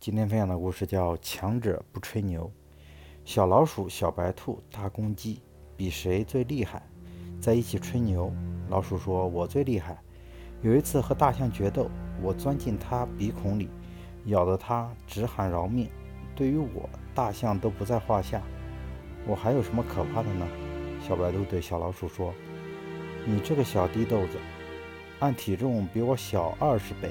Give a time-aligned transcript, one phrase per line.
[0.00, 2.44] 今天分享的故事叫《强者不吹牛》。
[3.24, 5.42] 小老鼠、小白兔、大公鸡
[5.76, 6.80] 比谁最厉害，
[7.40, 8.32] 在一起吹牛。
[8.68, 9.98] 老鼠说：“我最厉害。
[10.62, 11.90] 有一次和大象决斗，
[12.22, 13.68] 我钻进它鼻孔里，
[14.26, 15.90] 咬得它直喊饶命。
[16.36, 18.40] 对于我，大象都不在话下。
[19.26, 20.46] 我还有什么可怕的呢？”
[21.02, 22.32] 小白兔对小老鼠说
[23.26, 24.38] ：“你这个小低豆子，
[25.18, 27.10] 按体重比我小二十倍，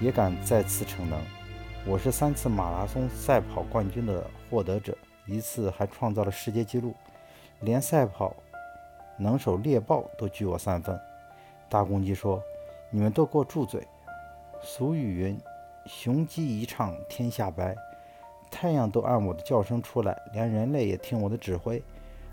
[0.00, 1.20] 也敢再次逞能。”
[1.88, 6.92] 我是三次马拉松赛跑冠军的获得者，一次还创造了世界纪录，
[7.60, 8.34] 连赛跑
[9.16, 11.00] 能手猎豹都惧我三分。
[11.68, 12.42] 大公鸡说
[12.90, 13.86] ：“你们都给我住嘴！
[14.60, 15.38] 俗语云：
[15.84, 17.76] 雄鸡一唱天下白。
[18.50, 21.80] 太阳都按我的叫声出来，连人类也听我的指挥，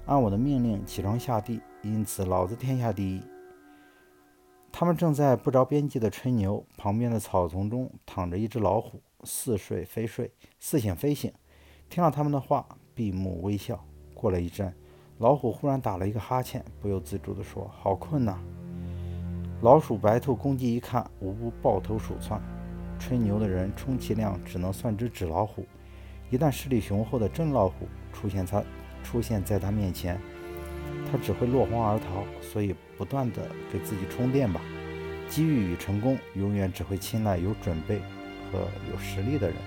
[0.08, 3.22] 按我的命令起床下地，因此老子天下第一。”
[4.84, 9.02] 他们正在不着边际的吹牛，旁边的草丛中躺着一只老虎。
[9.23, 11.32] 似睡非睡，似醒非醒，
[11.90, 13.81] 听了他们的话，闭目微笑。
[14.14, 14.76] 过了一阵，
[15.20, 18.38] 老虎忽然打了一个哈欠，不由自主地说：“好困呐！”
[19.64, 22.42] 老鼠、白兔、公鸡一看，无不抱头鼠窜。
[23.00, 25.66] 吹牛的人充其量只能算只纸老虎，
[26.30, 28.61] 一旦实力雄厚的真老虎出现他
[29.02, 30.20] 出现在他面前，
[31.11, 32.25] 他只会落荒而逃。
[32.41, 34.61] 所以，不断的给自己充电吧。
[35.27, 37.99] 机遇与成功，永远只会青睐有准备。
[38.53, 38.59] 和
[38.91, 39.58] 有实力的人。